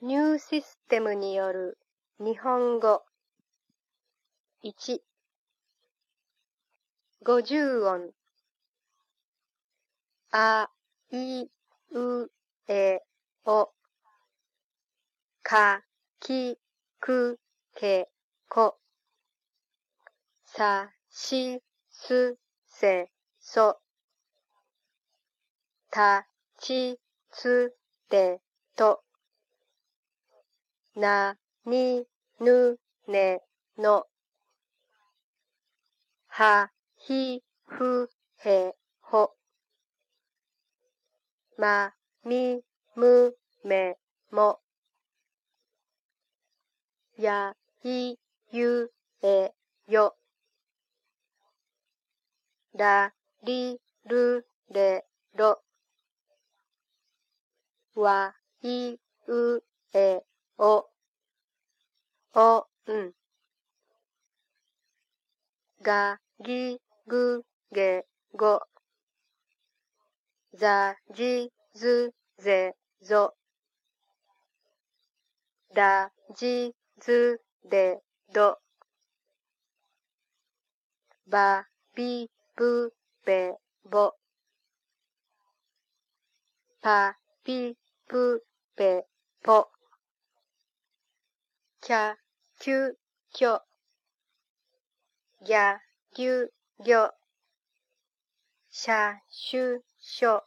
[0.00, 1.76] ニューシステムによる
[2.20, 3.02] 日本語
[4.62, 5.00] 1
[7.24, 8.12] 五十音。
[10.30, 10.70] あ
[11.10, 11.46] い
[11.90, 12.30] う
[12.68, 13.00] え
[13.44, 13.70] お。
[15.42, 15.82] か
[16.20, 16.56] き
[17.00, 17.40] く
[17.74, 18.08] け
[18.48, 18.78] こ。
[20.44, 21.60] さし
[21.90, 23.10] すせ
[23.40, 23.80] そ。
[25.90, 26.28] た
[26.60, 27.00] ち
[27.32, 27.74] つ
[28.08, 28.40] て
[28.76, 29.02] と。
[30.98, 32.04] なに
[32.40, 33.40] ぬね
[33.78, 34.08] の。
[36.26, 38.10] はひふ
[38.44, 39.30] へほ。
[41.56, 41.94] ま
[42.24, 42.62] み
[42.96, 43.96] むめ
[44.32, 44.58] も。
[47.16, 48.16] やい
[48.50, 48.90] ゆ
[49.22, 49.52] え
[49.86, 50.16] よ。
[52.74, 55.06] らりるれ
[55.36, 55.62] ろ。
[57.94, 58.96] わい
[59.28, 59.62] う
[59.94, 60.27] え
[60.60, 60.88] お
[62.34, 63.12] おん。
[65.80, 68.60] がぎぐげご。
[70.56, 73.34] ざじずぜぞ。
[75.76, 78.00] だじずで
[78.34, 78.58] ど。
[81.28, 82.92] ばびぶ
[83.24, 84.12] べぼ。
[86.82, 87.76] ぱぴ
[88.08, 88.42] ぷ
[88.74, 89.06] ぺ
[89.44, 89.68] ぽ。
[91.88, 92.16] きゃ
[92.60, 92.98] きゅ
[93.32, 93.62] きょ
[95.42, 95.78] ぎゃ
[96.14, 96.52] ぎゅ
[96.84, 97.12] ぎょ
[98.68, 100.42] しゃしゅしょ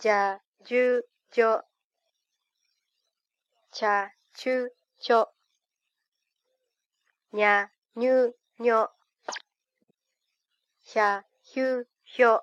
[0.00, 1.60] じゃじゅじょ
[3.72, 5.28] ちゃちゅちょ
[7.34, 8.88] にゃにゅにょ
[10.82, 12.40] ひゃひゅひょ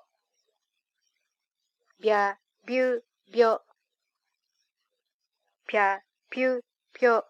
[2.00, 3.02] びゃびゅ
[3.32, 3.60] びょ
[5.66, 5.98] ぴゃ
[6.30, 6.60] ぴゅ
[6.92, 7.24] ぴょ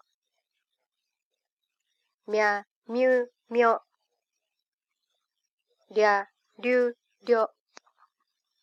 [2.27, 3.81] みゃみゅみょ
[5.95, 6.27] りゃ
[6.59, 7.51] りゅりょ